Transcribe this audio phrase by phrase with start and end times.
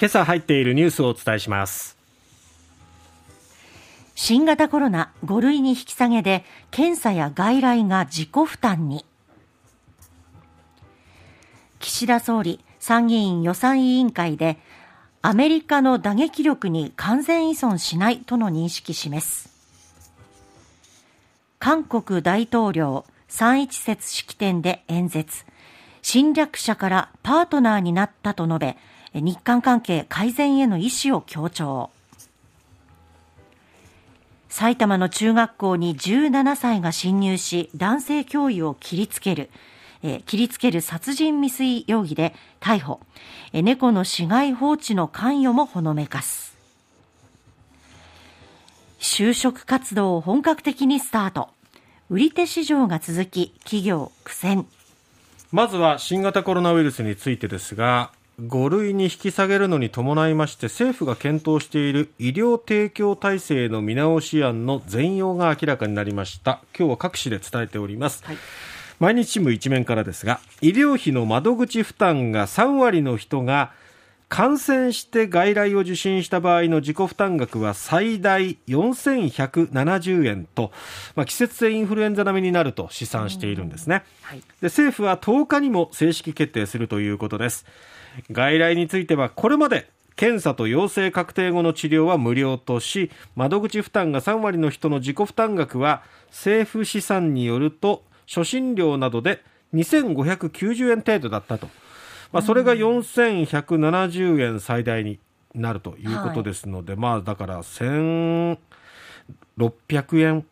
[0.00, 1.98] 今朝入っているニュースをお伝えします。
[4.14, 9.04] 新型コロナ5類に引き下げで検査や外来が自己負担に。
[11.80, 14.58] 岸田総理参議院予算委員会で
[15.20, 19.50] アメリカの打撃力に完全依存しないとの認識示す。
[21.58, 25.44] 韓国大統領三一節式典で演説。
[26.02, 28.76] 侵略者からパートナーになったと述べ
[29.14, 31.90] 日韓関係改善への意思を強調。
[34.48, 39.50] 埼玉の中学校に17歳が侵入し男性教諭を切りつける。
[40.02, 43.00] え切りつける殺人未遂容疑で逮捕、
[43.52, 46.56] え猫の死骸放置の関与もほのめかす。
[49.00, 51.50] 就職活動を本格的にスタート。
[52.10, 54.66] 売り手市場が続き企業苦戦。
[55.52, 66.60] まずは新型コロナウイルスについてですが5類に引き下げるのに伴いまして政府が検討している医療提供体制の見直し案の全容が明らかになりました。
[66.78, 68.36] 今日は各紙で伝えております、はい。
[69.00, 73.72] 毎日新聞一面からですが医療費の窓口負担が3割の人が
[74.28, 80.70] 感染して外来を受診した場合の自己負担額は最大4170円と、
[81.16, 87.64] まあ、季節性インフルエンザ並みになると試算しているんですね、はい、で政府は10日にも正式決定するということです。
[88.30, 99.42] 外来についてはこれまで検査と陽性確定後の治療は無料とし窓口負担が3割の人の自己負担額は政府試算によると初診料などで
[99.74, 101.68] 2590円程度だったと、
[102.32, 105.18] まあ、それが4170円最大に
[105.54, 108.58] なるということですので、はい、まあだから1600
[110.20, 110.46] 円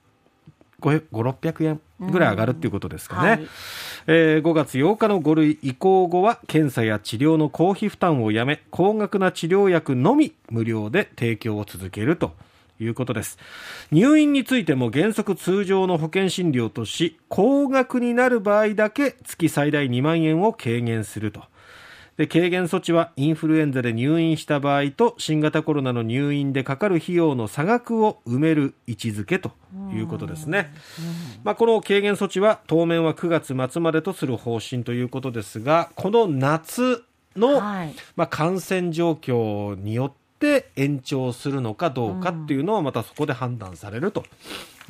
[0.81, 3.47] 5600円ぐらい上がるっていうことですかね、はい、
[4.09, 12.33] えー、5月8日の5類移行後は検査や治療の公費負担をやめ高額な治療薬のみ無料で提供を続けると
[12.79, 13.39] いうことです。
[13.91, 21.43] 入院についても原則通常の保険診療とし高額になる場合だけ月最大2万円を軽減すると
[22.17, 29.53] で軽減措置はインフルエンザで入院した場合と新型コロナの入院でかかる費用の差額を埋める位置づけと
[29.93, 30.73] いうことですね、
[31.45, 37.05] まあ、この軽減措置は当面は9月末までとする方針ということですがこの夏
[37.37, 44.25] の、はい、まあ、感染状況によってって延長するのかどうかっていうのはまたそこで判断されると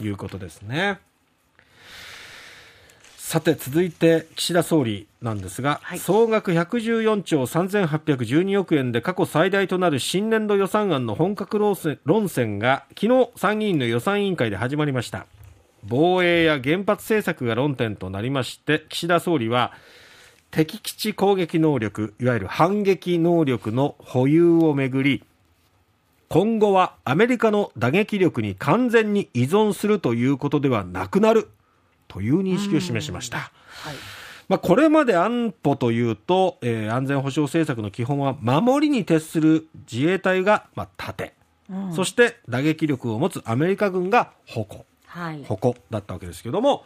[0.01, 0.99] いうことですね。
[3.27, 11.75] さて続いて岸田総理なんですが、はい、総額114兆3812億円で過去最大となる新年度予算案の本格論
[12.29, 15.27] 戦が昨日参議院の予算委員会で始まりました。
[15.83, 19.73] 防衛や原発政策が論点となりまして岸田総理は
[20.53, 25.25] 敵基地攻撃能力いわゆる反撃能力の保有をめぐり
[26.29, 31.49] 今後はアメリカの打撃力に完全に依存するということではなくなる
[32.09, 33.39] という認識を示しました。
[33.39, 33.95] はい。
[34.49, 41.35] まあ、これまで安保というと、えー、安全保障政策の基本は守りに徹する自衛隊が、まあ、盾、
[41.69, 46.85] うん、そして打撃力を持つアメリカ軍が矛、はい、矛だったわけですけども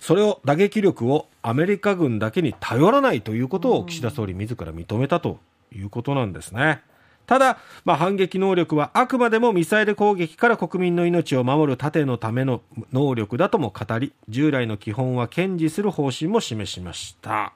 [0.00, 5.38] それを打撃力をアメリカ軍だけに頼らないということを岸田総理自ら認めたと
[5.72, 6.82] いうことなんですね。
[7.30, 12.60] ただ、まあ、反撃能力はあくまでもミサイル攻撃から国民の命を守る盾のための
[12.92, 17.52] 能力だとも語り従来の基本は堅持する方針も示しました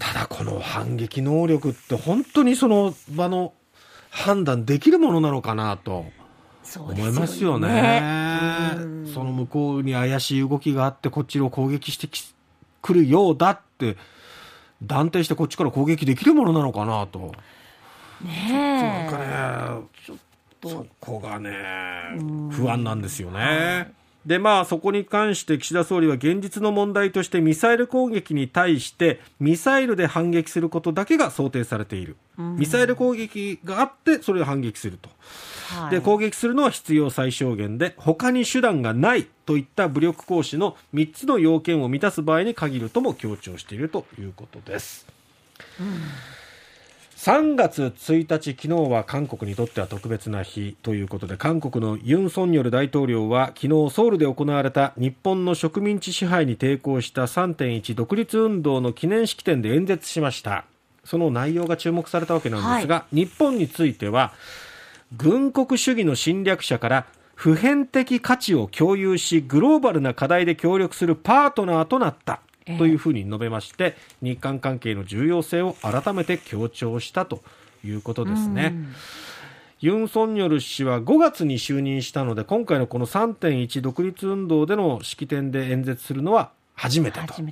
[0.00, 3.52] ただこの反撃能力って本当にその場の
[4.10, 6.06] 判断できるものなのかなと
[6.80, 8.02] 思いますよね。
[8.76, 12.08] そ、ね、その向こうに怪しい動きがあってこっちを攻撃して
[12.82, 13.96] くるようだって
[14.82, 17.32] 断定してこっちから攻撃できるものなのかなと。
[18.22, 20.26] ねちょっとなんかねちょっと。
[20.68, 21.52] そこがね
[22.50, 23.92] 不安なんですよね。
[24.24, 35.08] でまあそこに関して岸田総理は現実の問題としてミサイル攻撃に対してミサイルで反撃することだけが想定されている、ミサイル攻撃があってそれを反撃すると、
[35.68, 45.06] はい、で攻撃するのは必要最小限で他に手段がないといった武力行使の3つの要件を満たす場合に限るとも強調しているということです。
[45.78, 45.86] うん
[47.26, 60.66] 3月1日、昨日は韓国にとっては特別な日ということで韓国のユン・ソンニョル大統領は昨日ソウルで行われた日本の植民地支配に抵抗した3.1独立運動の記念式典で演説しました。
[61.02, 64.32] その内容が注目されたわけなんですが、はい、日本については
[65.16, 72.40] 軍国主義の侵略者から普遍的価値を共有しグローバルな課題で協力するパートナーとなった
[72.78, 77.42] というふうに述べまして、日韓関係の重要性を改めて強調したと
[77.84, 78.74] いうことですね。
[79.80, 87.42] ユン・ソンニョル氏は5月に就任したので今回のこの3.1独立運動での式典で演説するのは初めてと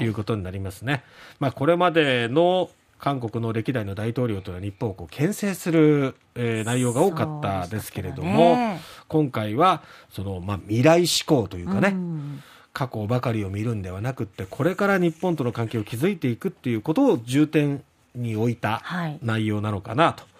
[0.00, 0.08] い。
[0.08, 1.04] うことになりますね。
[1.40, 12.42] まあ、これまでの韓国の歴代の大統領というのは日本をこう牽制する、えー、内容が多かったですけれども、ね、今回はその、まあ、未来志向というかね、うん、
[12.74, 17.82] 過去ばかりを見るんではなくてこれから日本との関係を築いていくっていうことを重点
[18.14, 18.82] に置いた
[19.22, 20.22] 内容なのかなと。
[20.22, 20.32] はい、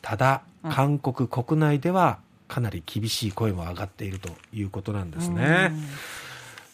[0.00, 2.18] ただ、韓国国内では
[2.48, 5.72] かなり厳しい声も上がっているということなんですね。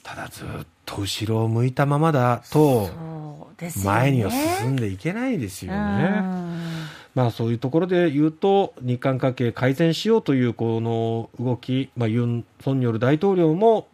[0.03, 0.47] ただずっ
[0.85, 2.91] と後ろを向いたままだと、
[3.85, 6.40] 前には進んでいけないですよね。
[7.15, 13.89] まあそういうところで言うと、日韓関係改善しようというこの動き、まあユン・ソンニョル大統領も、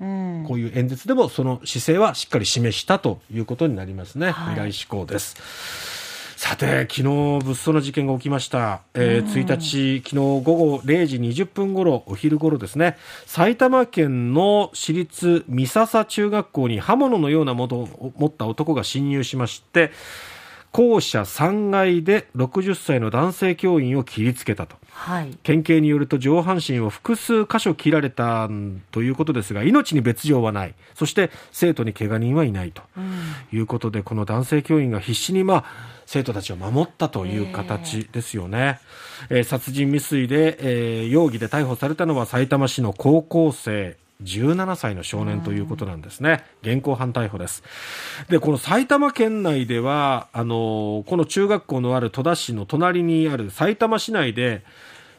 [0.47, 4.31] こういう演説でもその姿勢はしっかり示したということになりますね。
[4.31, 6.07] はい、未来志向です。
[6.37, 8.83] さて、昨日物騒な事件が起きました。
[8.93, 19.93] えー、1日、昨日午後0時20分頃、お昼頃ですね、埼玉県の私立三笹中学校に刃物のようなものを持った男が侵入しまして、
[20.77, 28.51] 校舎3階で60歳の男性教員を切りつけたと、はい、県警によると上半身を複数箇所切られた
[28.91, 30.75] ということですが命に別状はない。
[30.95, 32.83] そして生徒に怪我人はいないと。
[33.53, 35.65] いうことで、うん、この男性教員が必死に、まあ、
[36.05, 38.79] 生徒たちを守ったという形ですよね、
[39.31, 46.45] えー、殺人未遂で、えー、容疑で逮捕されたのはさいたま市の高校生17歳の少年ということなんですね。
[46.63, 47.63] 現行犯逮捕です。
[48.29, 54.65] で、この埼玉県内では、あの、この中学校のある戸田市の隣にある埼玉市内で、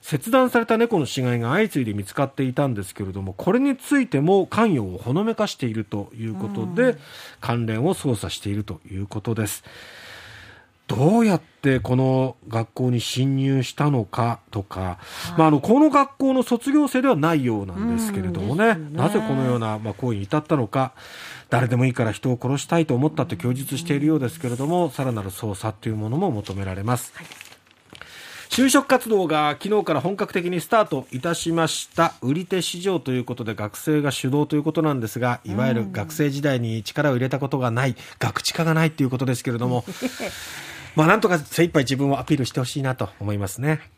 [0.02, 6.98] 切断された猫の死骸が相次いで見つかっていたんですけれども、これについても関与をほのめかしているということで、
[7.42, 9.64] 関連を捜査しているということです。
[10.88, 15.00] どうやってこの学校に侵入したのかとか、は
[15.36, 20.94] い、まあ、あのこの学校の卒業生ではないようなんですけれどもね、ねなぜこのような、まあ、行為に至ったのか、
[21.50, 27.14] 誰でもいいから人を殺したいと思ったと供述しているようですけれども、さらなる捜査というものも求められます。
[27.16, 27.48] はい
[28.50, 32.14] 就職活動が昨日から本格的にスタートいたしました。
[32.22, 39.84] 売り手市場ということで学生が主導ということなんですがいわゆる学生時代に力を入れたことがない学知化がないということですけれども
[40.98, 43.92] まあなんとか精一杯自分をアピールしてほしいなと思いますね。